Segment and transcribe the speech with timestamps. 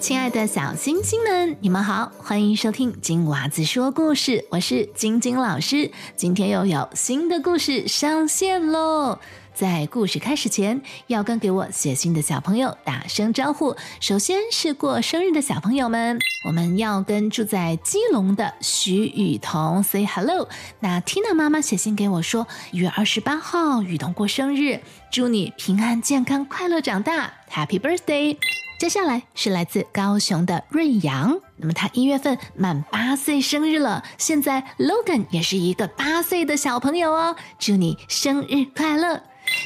[0.00, 5.90] 亲爱的小星星们，你们好，欢迎收听金娃子说故事，我是晶晶老师。
[6.16, 9.18] 今天又有新的故事上线喽！
[9.52, 13.76] 在故事开始前，要跟给我写信的小朋友打声招呼。
[14.00, 20.48] 首先是过生日的小朋友们，我们要跟住在基隆的徐雨桐 say hello。
[20.80, 24.80] 那 Tina 妈妈写信给我说，一月二十八号雨桐过生日，
[25.12, 28.38] 祝你平安健康快乐长大，Happy birthday！
[28.80, 39.22] 接下来是来自高雄的瑞阳，那么他一月份满八岁生日了，现在 Logan 也是一个八岁的小朋友哦，祝你生日快乐！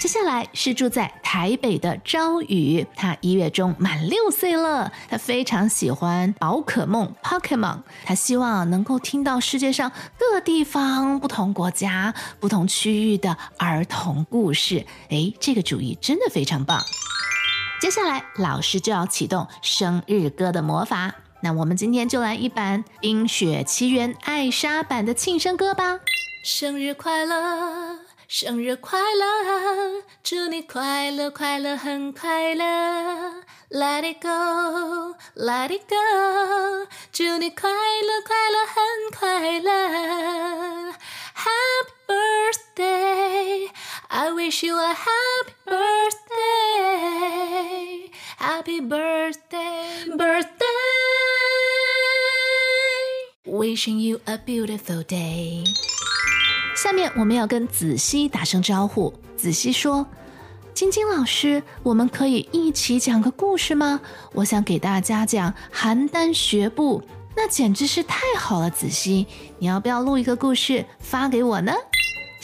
[0.00, 14.84] 接下来是住在台北的朝雨，他一月中满六岁了，他非常喜欢宝可梦 Pokemon，他希望能够听到世界上各地方、不同国家、不同区域的儿童故事。
[15.10, 16.80] 诶，这个主意真的非常棒。
[17.78, 21.14] 接下来，老师就要启动生日歌的魔法。
[21.42, 26.00] 那我们今天就来一版《冰雪奇缘》艾莎版的庆生歌吧。
[26.42, 33.44] 生日快乐，生日快乐，祝你快乐快乐很快乐。
[33.68, 40.94] Let it go, let it go，祝你快乐快乐很快乐。
[41.34, 43.68] Happy birthday,
[44.08, 46.25] I wish you a happy birthday,
[48.38, 50.66] happy birthday, birthday,
[53.46, 55.64] wishing you a beautiful day。
[56.74, 59.12] 下面我们要跟子熙打声招呼。
[59.36, 60.06] 子熙说
[60.74, 64.00] ：“晶晶老师，我们可以一起讲个故事吗？
[64.32, 67.02] 我想给大家讲邯郸学步。”
[67.38, 69.26] 那简直是太好了，子熙，
[69.58, 71.74] 你要不要录一个故事发给我呢？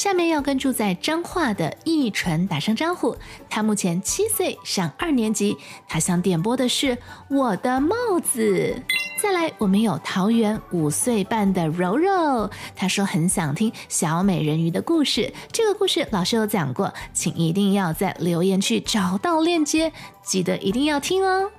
[0.00, 3.14] 下面要跟住在彰化的易纯打声招呼，
[3.50, 6.96] 他目前七岁，上二年级，他想点播的是
[7.28, 8.82] 《我的帽子》。
[9.22, 21.50] 再来，我们有桃园五岁半的柔柔，他说很想听小美人鱼的故事，这个故事老师有讲过，请一定要在留言区找到链接，记得一定要听哦。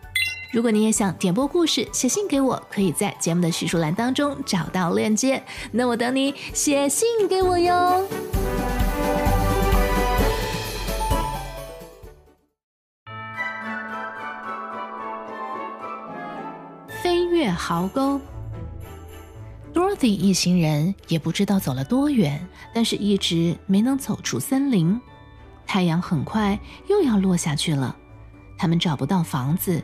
[0.51, 5.41] 如果你也想点播故事，写信给我，可以在节目的叙述栏当中找到链接。
[5.72, 8.06] 那我等你写信给我哟。
[17.01, 18.19] 飞越壕沟
[19.73, 22.45] ，Dorothy 一行人也不知道走了多远，
[22.75, 25.00] 但是一直没能走出森林。
[25.66, 27.95] 太阳很快又要落下去了，
[28.57, 29.81] 他们找不到房子。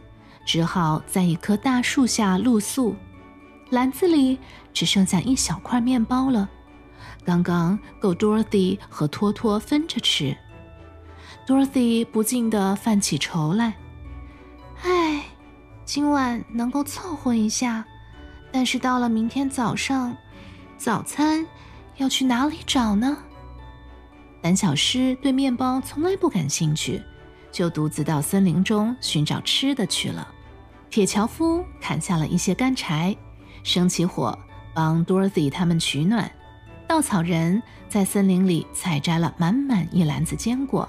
[0.47, 2.95] 只好在一棵大树下露宿，
[3.69, 4.39] 篮子里
[4.73, 6.47] 只剩下一小块面包了，
[7.25, 10.35] 刚刚够 Dorothy 和托托分着吃。
[11.45, 13.75] Dorothy 不禁地犯起愁来，
[14.83, 15.25] 唉，
[15.83, 17.83] 今晚能够凑合一下，
[18.49, 20.15] 但是到了明天早上，
[20.77, 21.45] 早餐
[21.97, 23.17] 要去哪里找呢？
[24.41, 27.03] 胆小狮对面包从来不感兴趣，
[27.51, 30.35] 就独自到森林中寻找吃的去了。
[30.89, 33.15] 铁樵夫砍下了一些干柴，
[33.63, 34.37] 生起火，
[34.73, 36.31] 帮 Dorothy 他们取暖。
[36.87, 40.87] 稻草人在森林里采摘了满满一篮子坚果，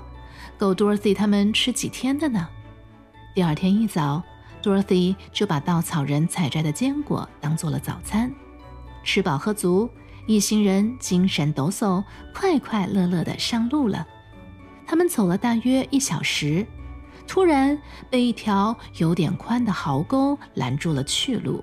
[0.57, 2.49] 够 Dorothy 他们吃几天的呢。
[3.35, 4.23] 第二天一早
[4.63, 8.33] ，Dorothy 就把稻草人采摘的坚果当做了早餐。
[9.03, 9.91] 吃饱喝足，
[10.27, 12.05] 一行人精神抖擞，
[12.35, 14.07] 快快乐乐地上路了。
[14.87, 16.67] 他们走了大约一小时。
[17.29, 17.79] 突然
[18.09, 21.63] 被一条有点宽的壕沟拦住了去路，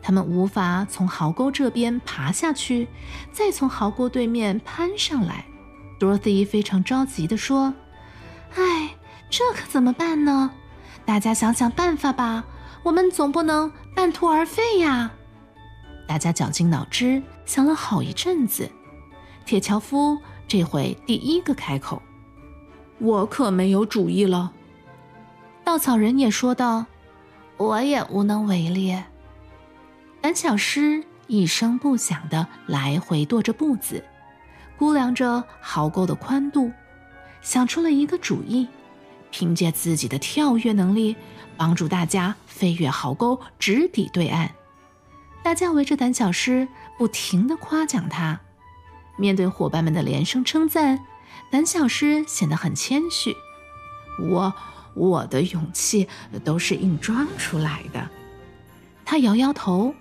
[0.00, 2.88] 他们无法从壕沟这边爬下去，
[3.30, 5.44] 再从壕沟对面攀上来。
[6.00, 7.74] Dorothy 非常着急地说
[8.56, 8.96] ：“哎，
[9.28, 10.50] 这可怎么办呢？
[11.04, 12.44] 大家想想办法吧，
[12.82, 15.12] 我们总不能半途而废呀！”
[16.08, 18.68] 大家绞尽脑汁想了好一阵子，
[19.44, 20.18] 铁樵夫
[20.48, 22.00] 这回第一个开口
[22.98, 24.52] ：“我可没有主意了。”
[25.64, 26.86] 稻草人也说道
[27.56, 29.00] ：“我也无能为力。”
[30.20, 34.04] 胆小狮一声不响地来回踱着步子，
[34.76, 36.72] 估量着壕沟的宽度，
[37.40, 38.68] 想出了一个主意，
[39.30, 41.16] 凭借自己的跳跃能力，
[41.56, 44.50] 帮助大家飞越壕沟，直抵对岸。
[45.42, 46.66] 大家围着胆小狮，
[46.98, 48.40] 不停地夸奖他。
[49.16, 51.06] 面对伙伴们的连声称赞，
[51.50, 53.36] 胆小狮显得很谦虚
[54.28, 54.52] ：“我……”
[54.94, 56.08] 我的勇气
[56.44, 58.08] 都是硬装出来的。
[59.04, 59.94] 他摇摇头，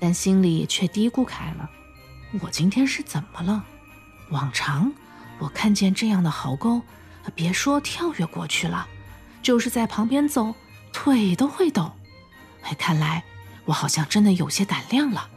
[0.00, 1.70] 但心里却嘀咕开了
[2.42, 3.64] ：“我今天是怎么了？
[4.30, 4.92] 往常
[5.38, 6.82] 我看见这样的壕沟，
[7.34, 8.86] 别说跳跃过去了，
[9.42, 10.54] 就是在旁边走，
[10.92, 11.92] 腿都会抖。
[12.62, 13.22] 哎，看来
[13.64, 15.28] 我好像真的有些胆量了。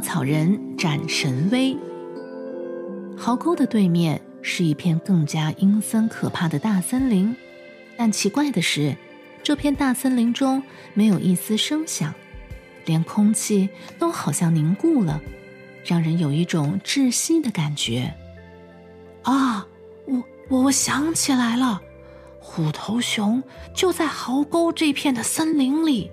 [0.00, 1.76] 稻草人展神威。
[3.18, 7.36] 壕沟的对面是一片更加阴森可怕的大森林，
[7.98, 8.96] 但奇怪的是，
[9.42, 10.62] 这片大森林中
[10.94, 12.14] 没有一丝声响，
[12.86, 13.68] 连空气
[13.98, 15.20] 都好像凝固了，
[15.84, 18.14] 让人有一种窒息的感觉。
[19.24, 19.66] 啊，
[20.06, 21.78] 我我我想起来了，
[22.40, 23.42] 虎头熊
[23.74, 26.10] 就在壕沟这片的森林里。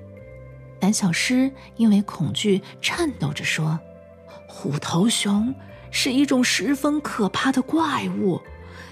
[0.79, 3.79] 胆小狮因为恐惧颤抖着说
[4.47, 5.53] ：“虎头熊。”
[5.89, 8.41] 是一种十分可怕的怪物，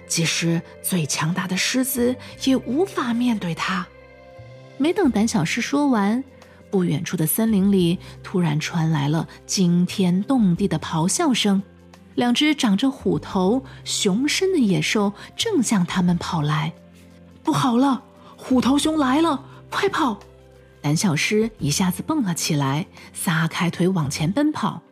[0.07, 2.15] 即使最强大的狮子
[2.45, 3.85] 也无法面对它。
[4.77, 6.23] 没等胆小狮说完，
[6.71, 11.61] 不远处的森林里突然传来了惊天动地的咆哮声，
[12.15, 16.71] 两只长着虎头、熊身的野兽正向他们跑来。
[17.43, 18.01] 不好了，
[18.38, 19.43] 虎头熊来了！
[19.69, 20.17] 快跑！
[20.85, 24.83] 胆小狮一下子蹦了起来，撒开腿往前奔跑。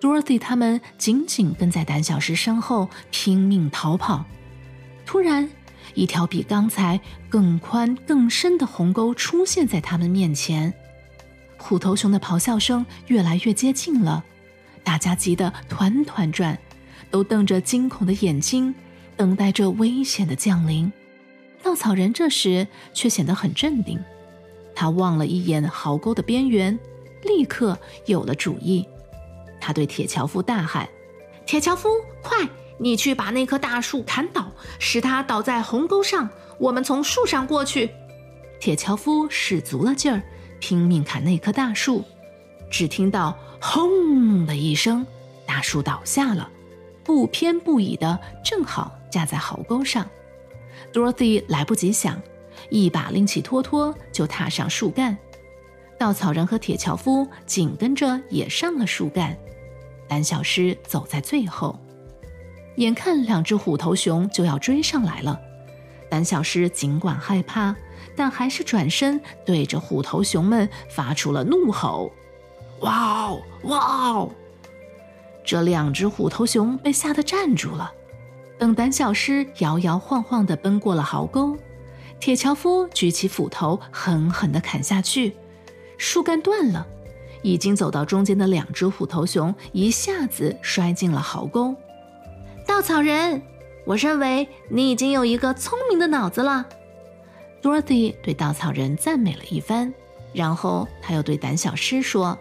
[0.00, 4.24] Dorothy 他们紧紧跟在胆小狮身后，拼命逃跑。
[5.04, 5.50] 突然，
[5.92, 6.98] 一条比刚才
[7.28, 10.72] 更宽更深的鸿沟出现在他们面前。
[11.58, 14.24] 虎头熊的咆哮声越来越接近了，
[14.82, 16.58] 大家急得团团转，
[17.10, 18.74] 都瞪着惊恐的眼睛，
[19.14, 20.90] 等待着危险的降临。
[21.62, 24.02] 稻草人这时却显得很镇定，
[24.78, 26.78] 他望了一眼壕沟的边缘，
[27.24, 27.76] 立刻
[28.06, 28.86] 有了主意。
[29.60, 30.88] 他对铁樵夫大喊
[31.44, 31.88] ：“铁樵夫，
[32.22, 32.48] 快，
[32.78, 36.30] 你去把那棵大树砍倒，使它倒在鸿沟上。
[36.58, 37.90] 我们从树上过去。”
[38.60, 40.22] 铁樵夫使足了劲儿，
[40.60, 42.04] 拼命砍那棵大树。
[42.70, 45.04] 只听到“轰”的一声，
[45.44, 46.48] 大树倒下了，
[47.02, 50.08] 不偏不倚的正好架在壕沟上。
[50.92, 52.22] Dorothy 来不及想，
[52.70, 55.16] 一把拎起托托就踏上树干。
[55.98, 59.36] 稻草人和铁樵夫紧跟着也上了树干。
[60.06, 61.78] 胆小狮走在最后，
[62.76, 65.38] 眼看两只虎头熊就要追上来了，
[66.08, 67.74] 胆小狮尽管害怕，
[68.16, 72.10] 但还是转身对着虎头熊们发出了怒吼
[72.80, 74.30] ：“哇哦，哇哦！”
[75.44, 77.92] 这两只虎头熊被吓得站住了。
[78.58, 81.56] 等胆小狮摇摇晃晃地奔过了壕沟，
[82.20, 85.36] 铁樵夫举起斧头狠狠地砍下去，
[85.96, 86.86] 树干断了。
[87.42, 91.74] 已经走到中间的两只虎头熊一下子摔进了壕沟。
[92.66, 93.40] 稻草人，
[93.86, 96.66] 我认为你已经有一个聪明的脑子了。
[97.62, 99.94] Dorothy 对稻草人赞美了一番，
[100.32, 102.36] 然后他又对胆小狮说：“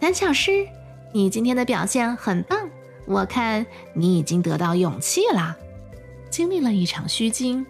[0.00, 0.66] 胆小狮，
[1.12, 2.68] 你今天的表现很棒，
[3.06, 3.64] 我看
[3.94, 5.56] 你已经得到勇气啦。”
[6.28, 7.64] 经历了一场虚惊，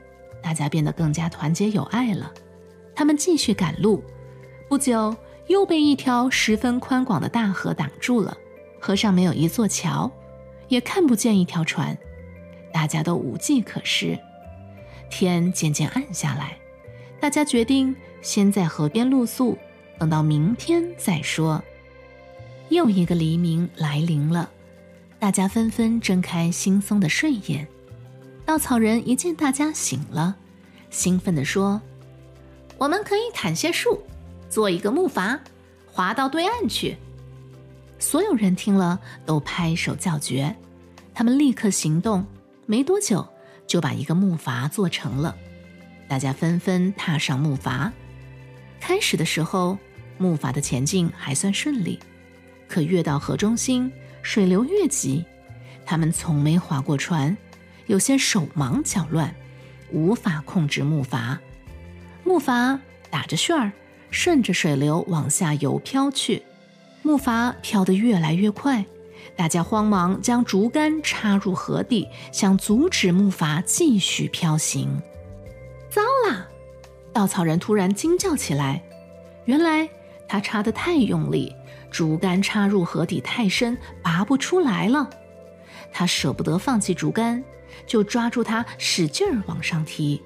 [0.49, 2.33] 大家变得更加团结友爱了。
[2.95, 4.03] 他们继续赶路，
[4.67, 5.15] 不久。
[5.49, 8.37] 又被一条十分宽广的大河挡住了，
[8.79, 10.11] 河上没有一座桥，
[10.69, 11.97] 也看不见一条船，
[12.71, 14.19] 大家都无计可施。
[15.11, 16.59] 天渐渐暗下来，
[17.19, 19.57] 大家决定先在河边露宿，
[19.99, 21.63] 等到明天再说。
[22.69, 24.51] 又一个黎明来临了，
[25.19, 27.67] 大家纷纷睁开惺忪的睡眼。
[28.45, 30.37] 稻草人一见大家醒了，
[30.91, 31.81] 兴奋地说
[32.79, 34.03] ：“我们可以砍些树。”
[34.49, 35.39] 做一个木筏，
[35.87, 36.97] 划到对岸去。
[37.99, 40.57] 所有人听了都拍手叫绝，
[41.13, 42.25] 他们立刻行动，
[42.65, 43.29] 没多久
[43.67, 45.37] 就把一个木筏做成了。
[46.09, 47.93] 大家纷纷踏上木筏。
[48.81, 49.77] 开始的时候，
[50.17, 51.99] 木筏的前进还算顺利，
[52.67, 53.93] 可越到河中心，
[54.23, 55.23] 水流越急。
[55.85, 57.37] 他们从没划过船，
[57.87, 59.35] 有些手忙脚乱，
[59.93, 61.39] 无法控制木筏。
[62.25, 62.79] 木筏
[63.11, 63.73] 打着旋儿。
[64.11, 66.43] 顺着水流往下游飘去，
[67.03, 68.83] 木筏飘得越来越快，
[69.37, 75.03] 大家慌忙将竹竿插入河底，想阻止木筏继续飘行。
[75.91, 76.49] 糟啦！
[77.13, 78.83] 稻草人突然惊叫起来，
[79.45, 79.87] 原来
[80.27, 81.55] 他插得太用力，
[81.91, 85.11] 竹竿插入河底太深，拔不出来了。
[85.93, 87.45] 他舍不得放弃竹竿，
[87.87, 90.23] 就抓住它，使劲儿往上提，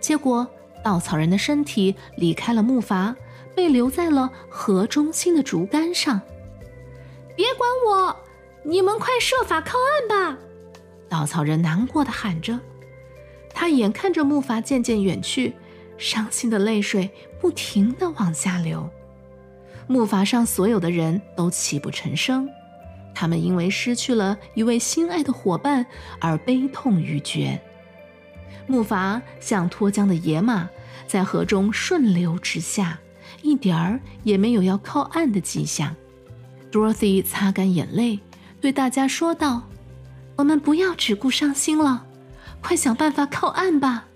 [0.00, 0.46] 结果。
[0.84, 3.12] 稻草人的身体离开了木筏，
[3.56, 6.20] 被留在了河中心的竹竿上。
[7.34, 8.16] 别管我，
[8.62, 10.38] 你们快设法靠岸吧！
[11.08, 12.60] 稻草人难过的喊着。
[13.52, 15.54] 他眼看着木筏渐渐远去，
[15.98, 18.88] 伤心的泪水不停地往下流。
[19.88, 22.48] 木筏上所有的人都泣不成声，
[23.18, 25.86] 他们因为失去了一位心爱的伙伴
[26.20, 27.58] 而悲痛欲绝。
[28.66, 30.68] 木筏像脱缰的野马，
[31.06, 32.98] 在河中顺流直下，
[33.40, 35.96] 一点儿也没有要靠岸的迹象。
[36.70, 38.20] Dorothy 擦干眼泪，
[38.60, 39.62] 对大家说道
[40.36, 42.04] ：“我们不要只顾伤心了，
[42.60, 44.08] 快想办法靠岸吧。”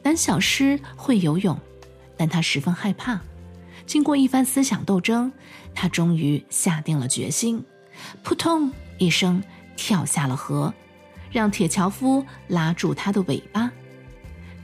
[0.00, 1.58] 胆小狮会游泳，
[2.16, 3.20] 但他十分害怕。
[3.84, 5.32] 经过一番思想斗争，
[5.74, 7.64] 他终于下定了决心，
[8.22, 9.42] 扑通一声
[9.76, 10.72] 跳下了河，
[11.30, 13.70] 让铁樵夫拉住他的尾巴。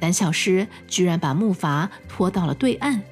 [0.00, 3.02] 胆小狮居然把木筏拖到了对岸。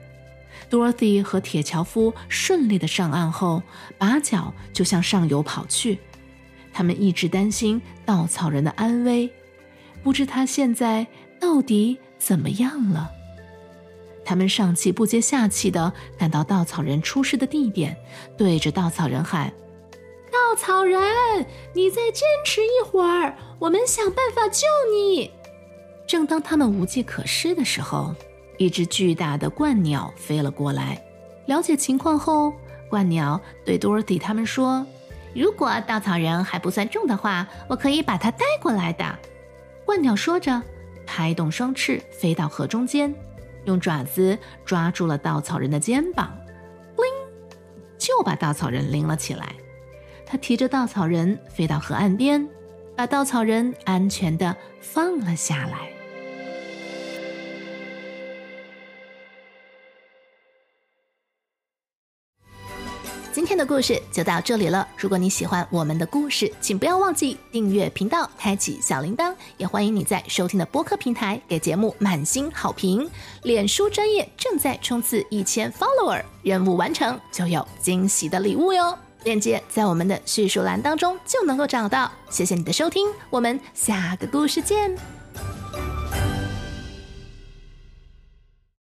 [0.71, 3.63] Dorothy 和铁樵夫顺利的上岸后，
[3.99, 5.99] 拔脚就向上游跑去。
[6.73, 9.31] 他们一直担心稻草人的安危，
[10.03, 11.07] 不知他现在
[11.39, 13.11] 到底怎么样了。
[14.25, 17.97] 他们上气不接下气的赶到稻草人出事的地点，
[18.39, 19.53] 对着稻草人喊
[20.53, 21.01] ：“稻草人，
[21.73, 25.31] 你再坚持一会儿，我们想办法救你。”
[26.07, 28.15] 正当他们无计可施的时候，
[28.59, 31.03] 一只巨大的鹳鸟飞了过来。
[31.47, 32.53] 了解情况后，
[32.91, 34.87] 鹳鸟对 Dorothy 他们说
[35.35, 39.19] ：“如果稻草人还不算重的话，我可以把它带过来的。”
[39.89, 40.63] 鹳鸟说着，
[41.07, 43.15] 拍动双翅飞到河中间，
[43.65, 46.31] 用爪子抓住了稻草人的肩膀，
[46.99, 47.07] 拎，
[47.97, 49.55] 就把稻草人拎了起来。
[50.33, 52.49] 他提着稻草人飞到河岸边，
[52.97, 55.91] 把稻草人安全的放了下来。
[63.31, 64.89] 今天的故事就到这里了。
[64.97, 69.35] 如果你喜欢我们的故事，请不要忘记订阅频道，开启小铃铛。
[69.59, 73.07] 也欢迎你在收听的播客平台给节目满星好评。
[73.43, 78.97] 脸书专业正在冲刺一千 follower，任务完成就有惊喜的礼物哟。
[79.25, 82.11] 链接在我们的叙述栏当中就能够找到。
[82.31, 85.22] 谢谢你的收听，我们下个故事见。